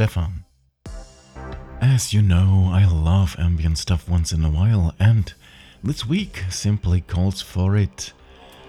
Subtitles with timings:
[0.00, 0.46] Stefan.
[1.82, 5.30] As you know, I love ambient stuff once in a while, and
[5.84, 8.14] this week simply calls for it.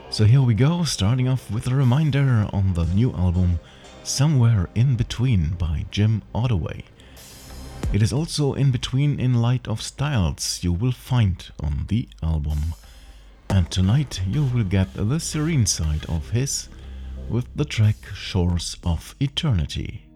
[0.10, 3.62] So here we go, starting off with a reminder on the new album
[4.04, 6.84] Somewhere in Between by Jim Ottaway.
[7.94, 12.76] It is also in between in light of styles you will find on the album.
[13.50, 16.68] And tonight you will get the serene side of his
[17.30, 20.11] with the track Shores of Eternity.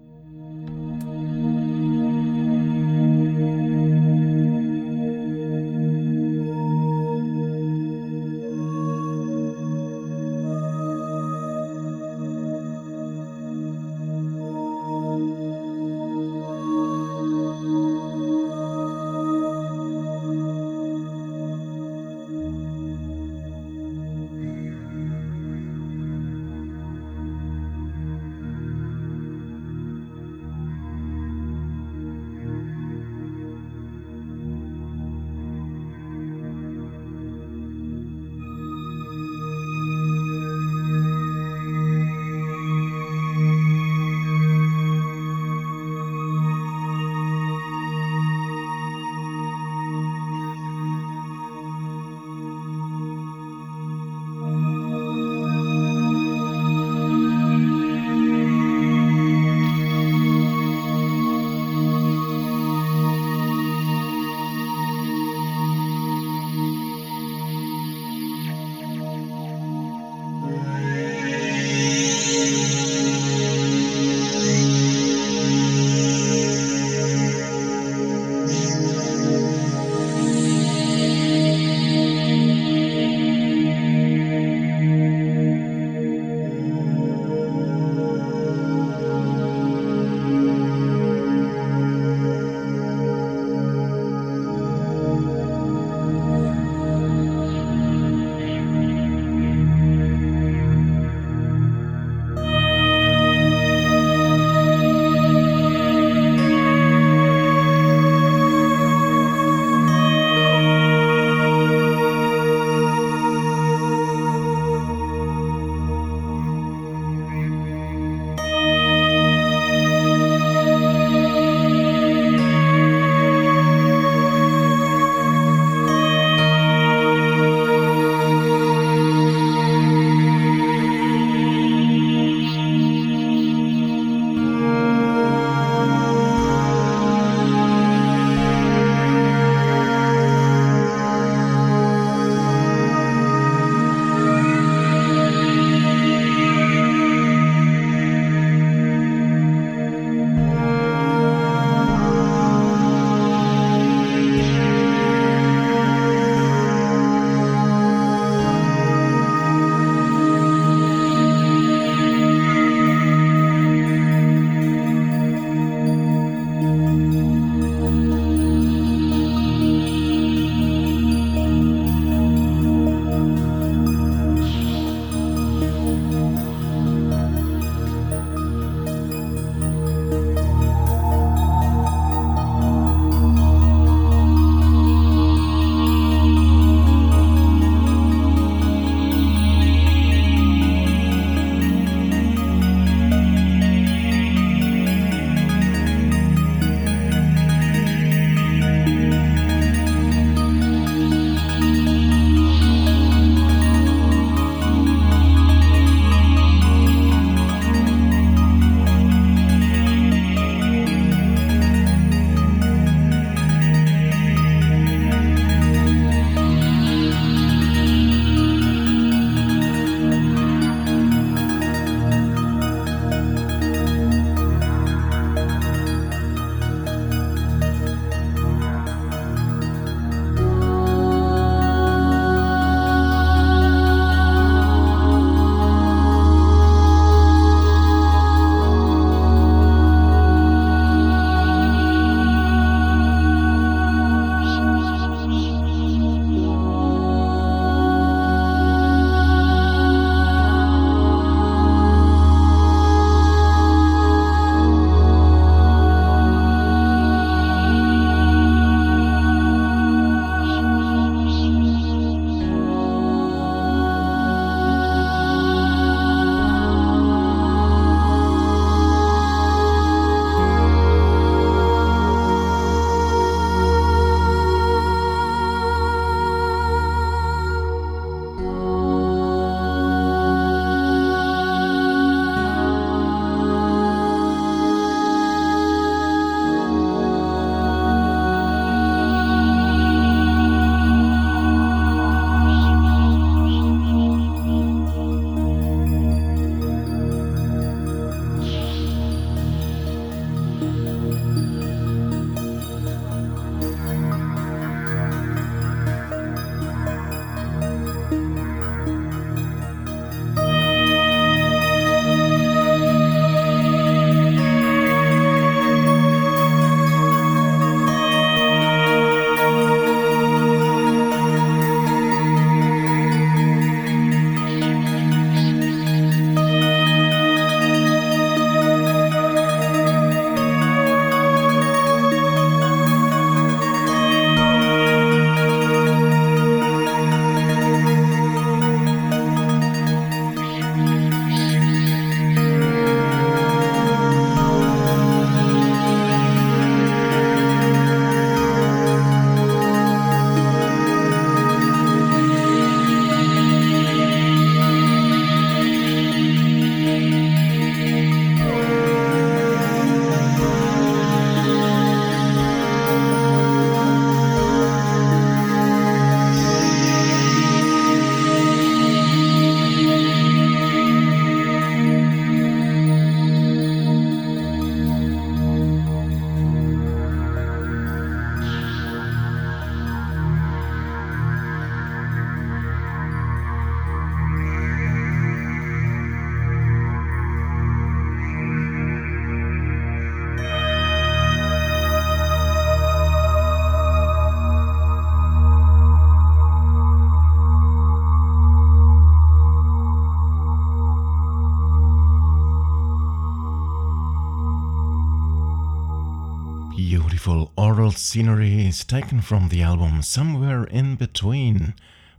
[407.25, 411.73] Beautiful aural scenery is taken from the album Somewhere in Between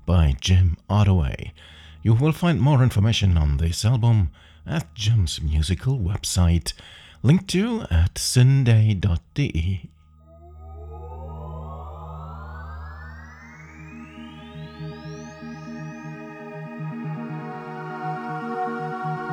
[0.04, 1.52] by Jim Ottaway.
[2.02, 4.30] You will find more information on this album
[4.66, 6.72] at Jim's musical website,
[7.22, 9.88] linked to at syndae.de.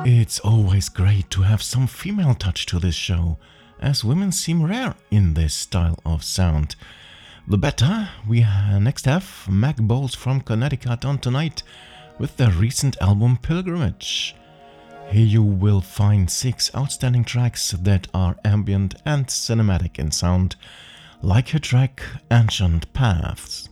[0.06, 3.38] It's always great to have some female touch to this show,
[3.84, 6.74] as women seem rare in this style of sound.
[7.46, 11.62] The better, we next have Meg Bowles from Connecticut on tonight
[12.18, 14.34] with their recent album Pilgrimage.
[15.10, 20.56] Here you will find six outstanding tracks that are ambient and cinematic in sound,
[21.20, 23.68] like her track Ancient Paths.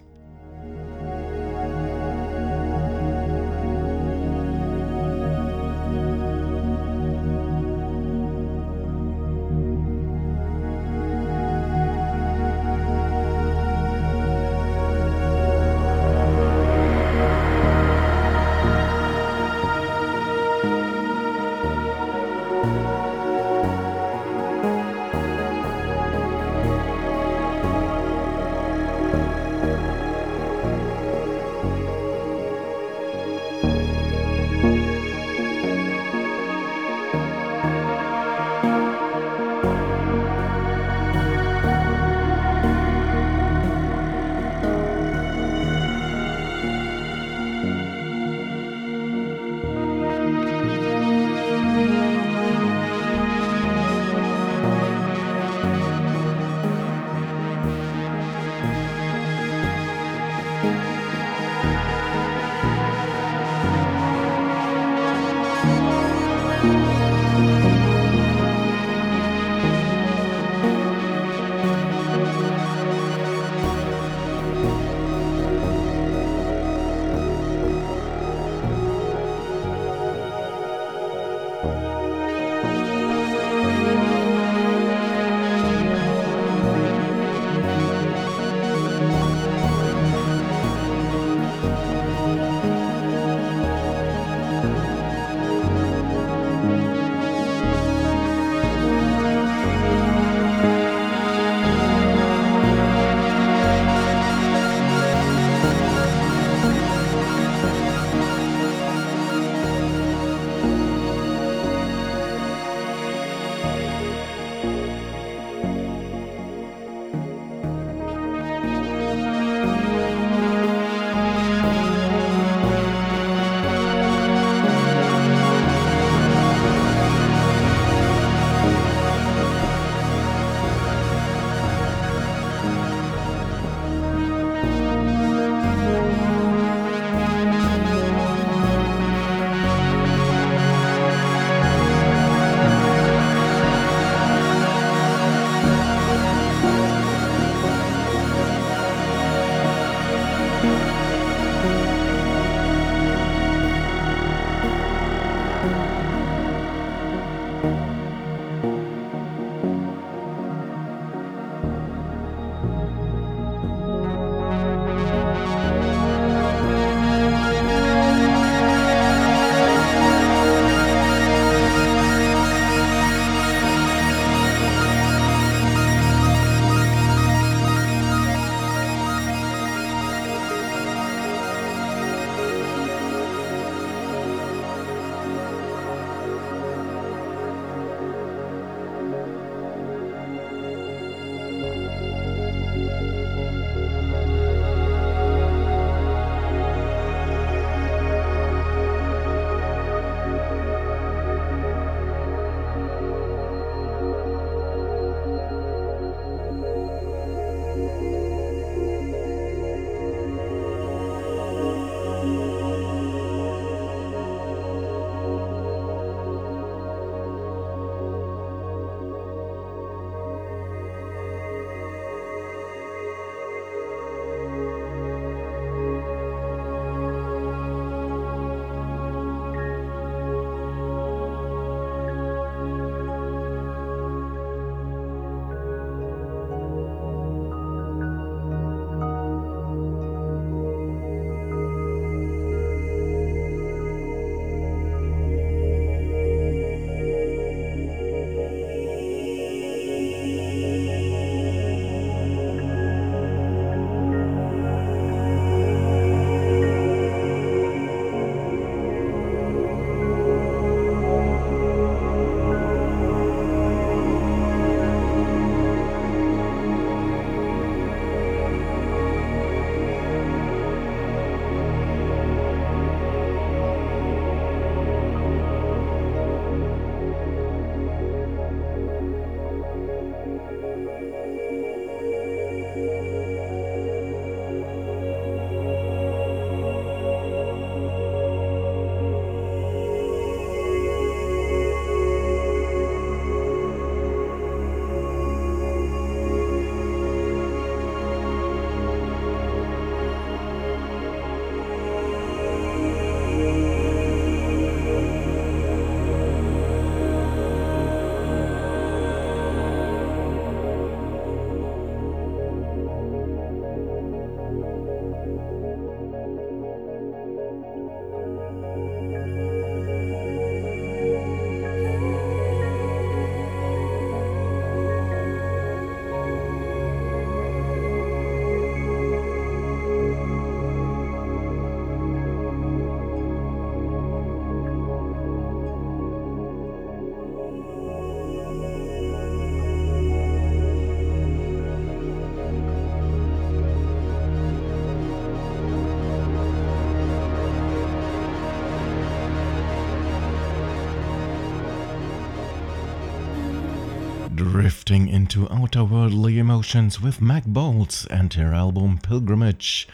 [355.35, 359.89] Into outerworldly emotions with Meg Bowles and her album Pilgrimage.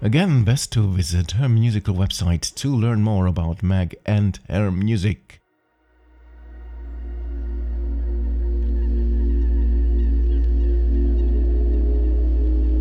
[0.00, 5.42] Again, best to visit her musical website to learn more about Meg and her music.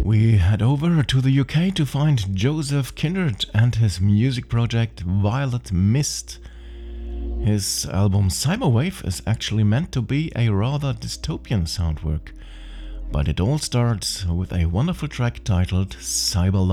[0.06, 5.74] We head over to the UK to find Joseph Kindred and his music project Violet
[5.74, 6.40] Mist.
[7.48, 12.34] His album Cyberwave is actually meant to be a rather dystopian soundwork,
[13.10, 16.68] but it all starts with a wonderful track titled Cyber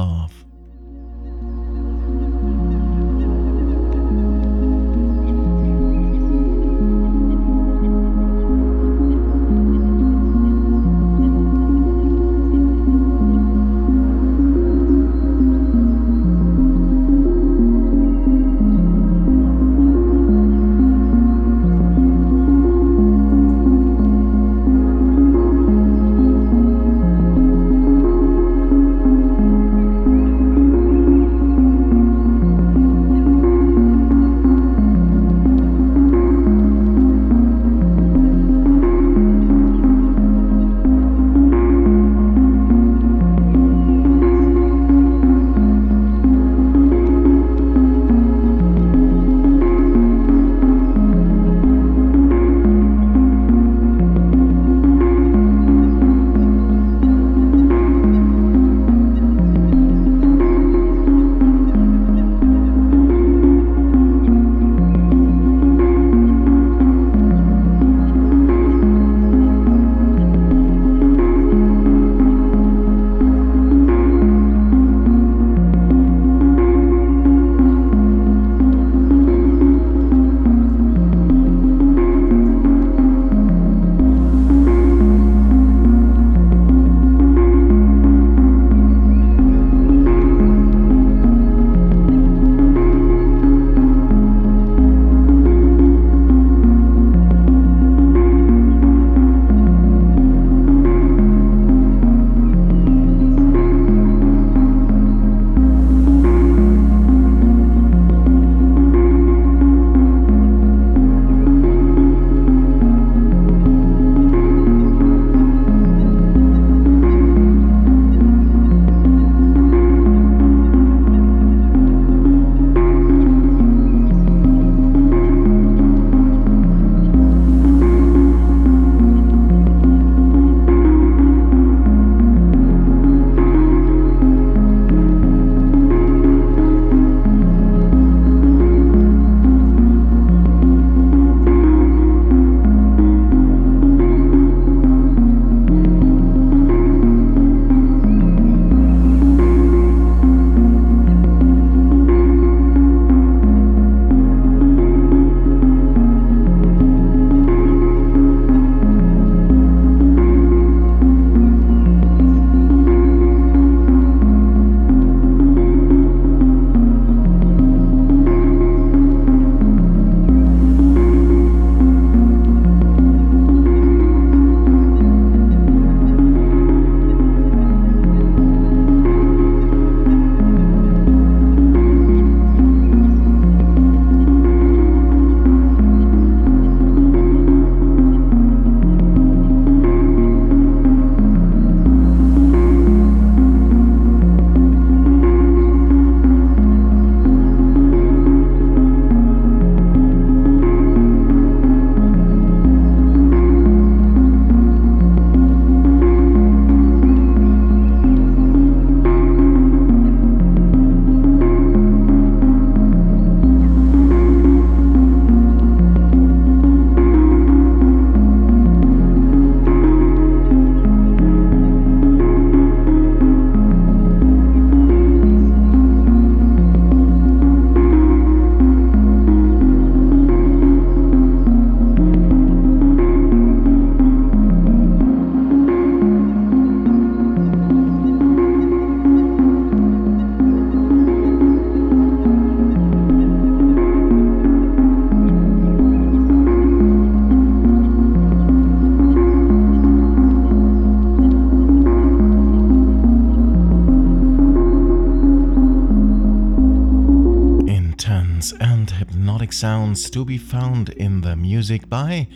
[260.14, 262.28] to be found in the music by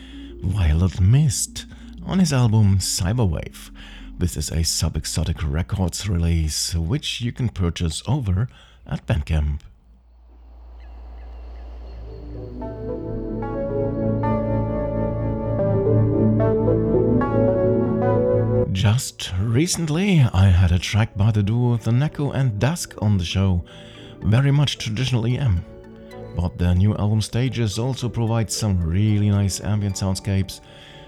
[0.43, 1.65] Violet Mist
[2.05, 3.71] on his album Cyberwave.
[4.17, 8.49] This is a Subexotic Records release, which you can purchase over
[8.85, 9.61] at Bandcamp.
[18.73, 23.63] Just recently, I had a track by the duo Thaneco and DASK on the show,
[24.19, 25.63] very much traditional EM.
[26.35, 30.61] But their new album Stages also provides some really nice ambient soundscapes,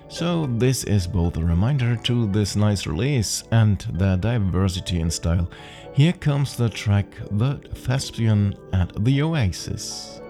[0.10, 5.50] so this is both a reminder to this nice release and their diversity in style.
[5.94, 10.21] Here comes the track The Thespian at the Oasis.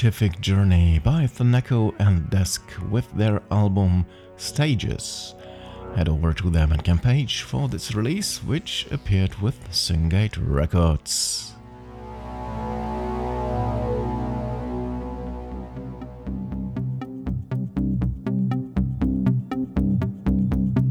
[0.00, 4.06] Scientific journey by Thaneco and DASK with their album
[4.38, 5.34] Stages.
[5.94, 11.52] Head over to their Bandcamp page for this release, which appeared with Syngate Records.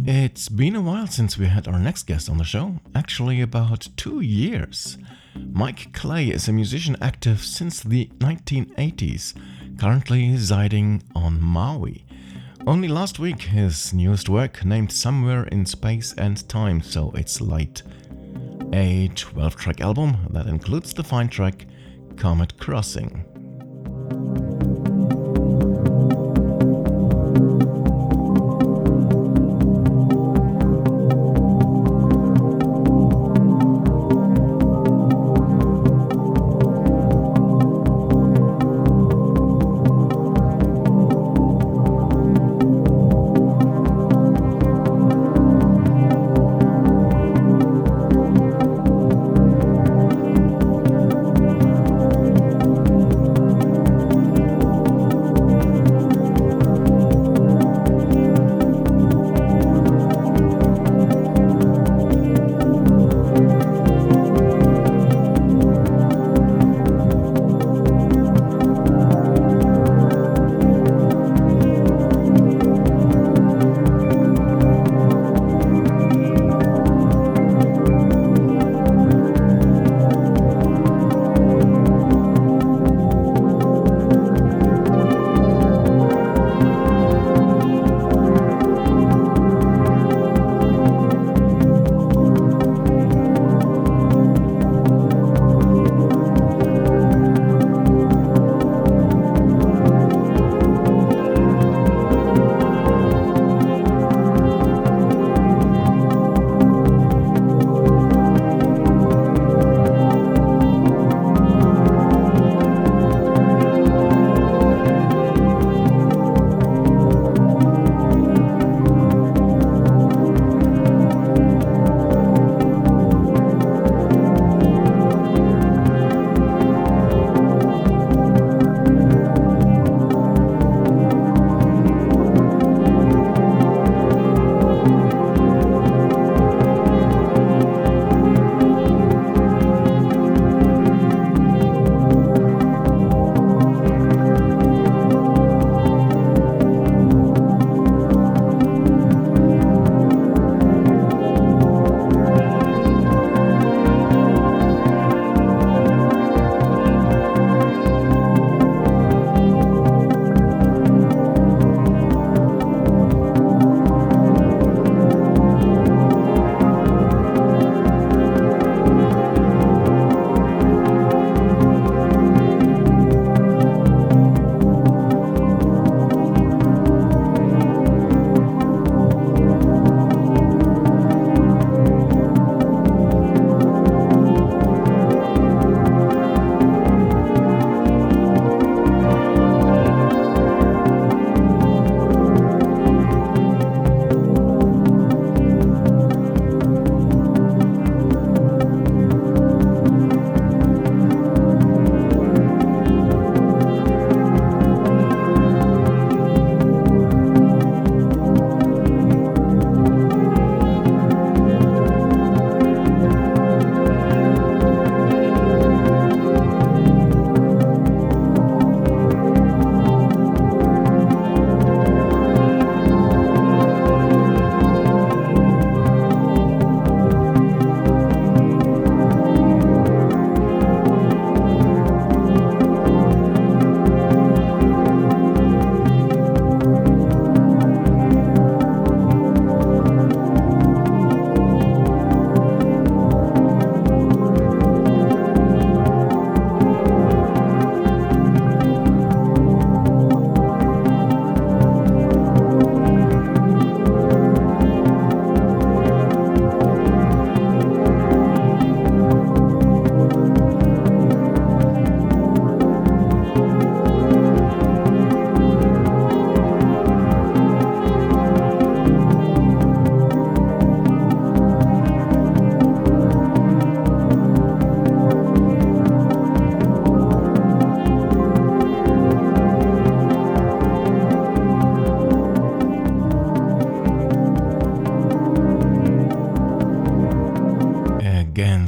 [0.06, 3.88] It's been a while since we had our next guest on the show, actually, about
[3.98, 5.00] two years.
[5.52, 9.34] Mike Clay is a musician active since the 1980s,
[9.80, 12.06] currently residing on Maui.
[12.68, 17.82] Only last week, his newest work, named Somewhere in Space and Time, so it's light.
[18.74, 21.66] A 12 track album that includes the fine track
[22.18, 23.26] Comet Crossing.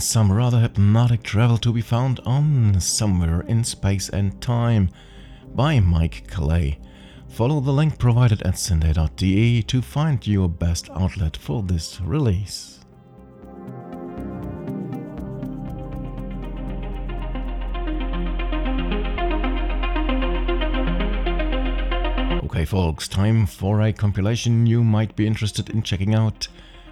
[0.02, 4.90] Some rather hypnotic travel to be found on Somewhere in Space and Time
[5.54, 6.80] by Mike Clay.
[7.30, 12.80] Follow the link provided at syndae.de to find your best outlet for this release.
[22.44, 26.48] Okay, folks, time for a compilation you might be interested in checking out.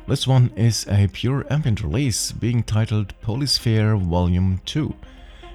[0.10, 4.96] This one is a pure ambient release being titled Polysphere Volume 2.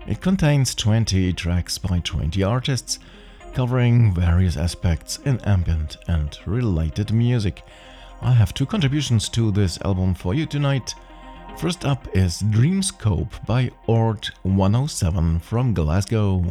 [0.07, 3.01] It contains 20 tracks by 20 artists
[3.53, 7.65] covering various aspects in ambient and related music.
[8.23, 10.95] I have two contributions to this album for you tonight.
[11.59, 16.45] First up is Dreamscope by Orde107 from Glasgow.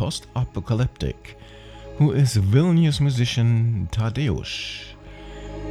[0.00, 1.36] World by a post-apocalyptic
[1.96, 4.84] who is Vilnius musician Tadeusz.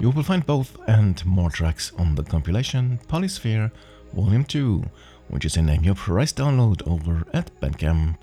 [0.02, 3.72] You will find both and more tracks on the compilation Polysphere
[4.14, 4.84] Volume 2,
[5.30, 8.18] which is in a your price download over at Bandcamp.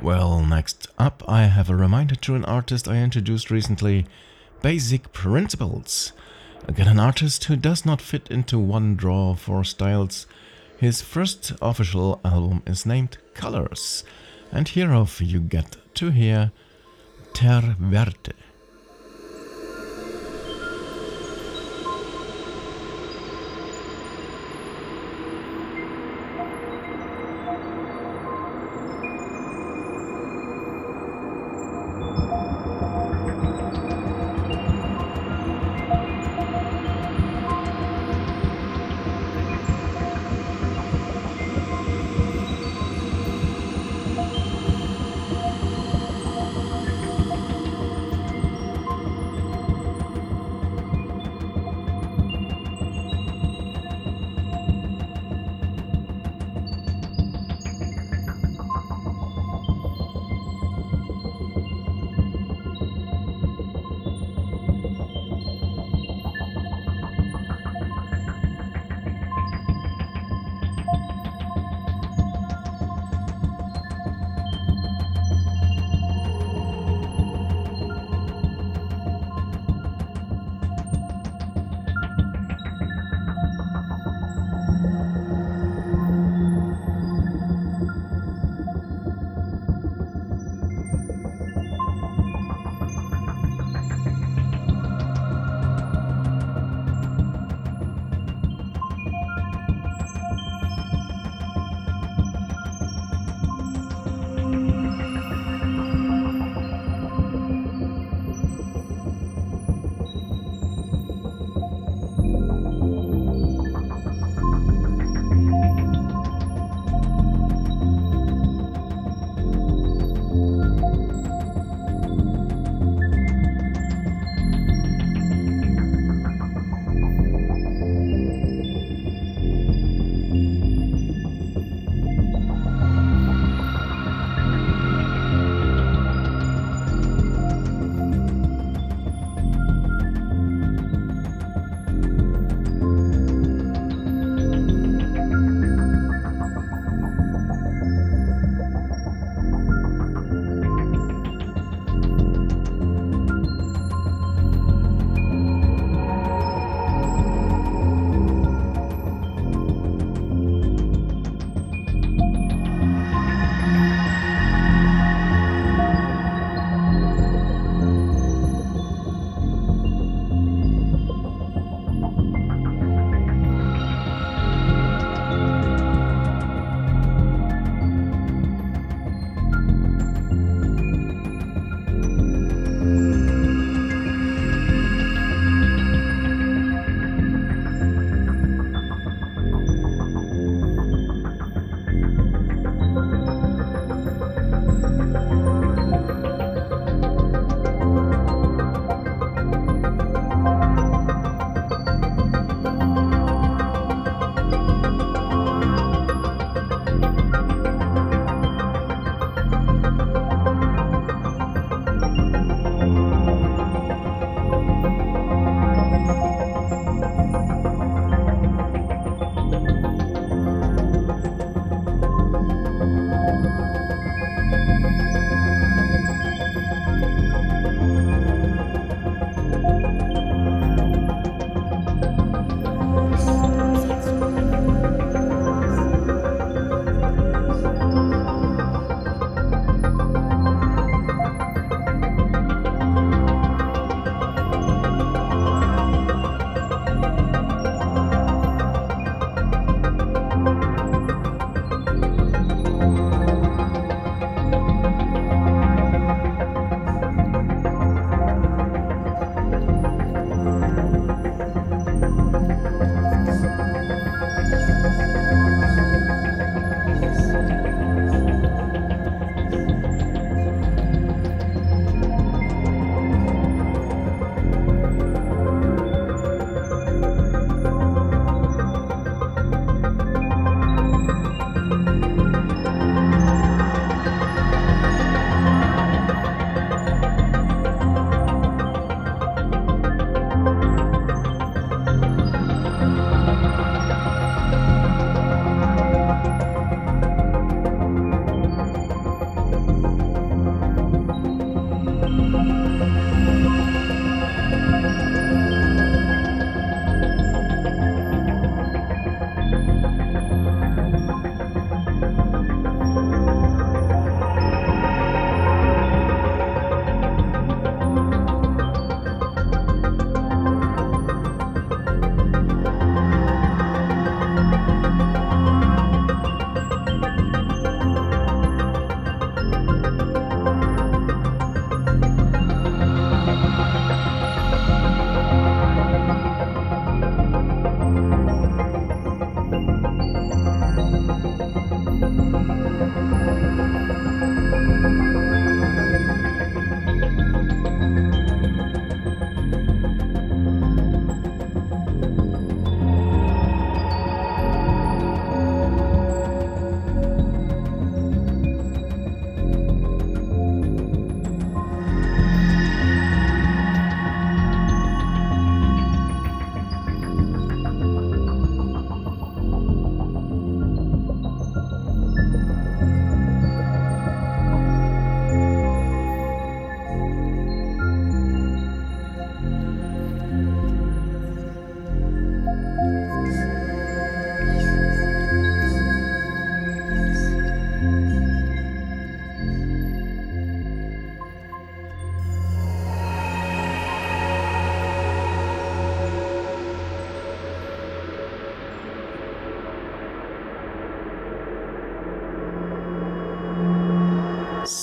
[0.00, 4.06] Well, next up, I have a reminder to an artist I introduced recently
[4.62, 6.12] Basic Principles.
[6.66, 10.26] Again, an artist who does not fit into one draw for styles.
[10.76, 14.04] His first official album is named Colors,
[14.52, 16.52] and hereof you get to hear
[17.32, 18.34] Ter Verte.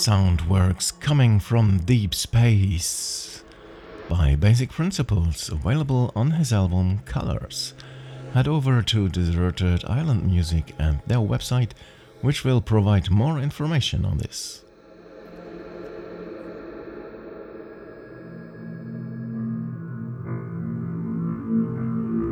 [0.06, 3.43] Soundworks coming from deep space
[4.08, 7.74] by Basic Principles, available on his album Colors.
[8.36, 11.72] Head over to Deserted Island Music and their website,
[12.22, 14.64] which will provide more information on this.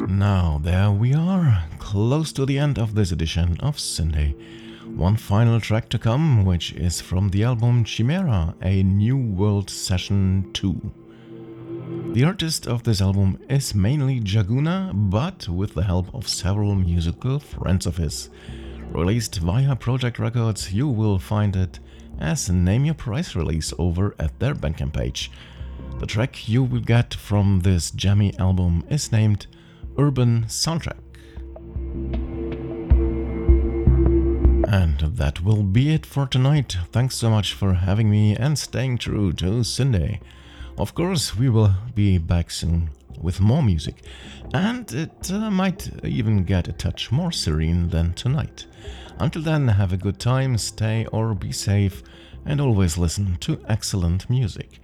[0.07, 4.62] Now, there we are, close to the end of this edition of Syndae.
[4.85, 10.51] One final track to come, which is from the album Chimera, a New World Session
[10.53, 10.91] 2.
[12.11, 17.39] The artist of this album is mainly jarguna, but with the help of several musical
[17.39, 18.29] friends of his.
[18.91, 21.79] Released via Projekt Records, you will find it
[22.19, 25.31] as Name Your Price release over at their Bandcamp page.
[25.99, 29.47] The track you will get from this jammy album is named
[29.97, 31.02] Urban Soundtrack.
[34.73, 36.75] And that will be it for tonight.
[36.91, 40.19] Thanks so much for having me and staying true to Syndae.
[40.79, 42.89] Of course, we will be back soon
[43.21, 44.01] with more music,
[44.51, 48.65] and it uh, might even get a touch more serene than tonight.
[49.19, 52.01] Until then, have a good time, stay or be safe,
[52.43, 54.79] and always listen to excellent music.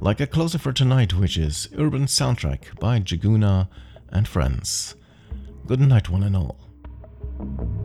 [0.00, 3.68] Like a closer for tonight, which is Urban Soundtrack by jarguna
[4.08, 4.96] and friends.
[5.66, 7.83] Good night, one and all.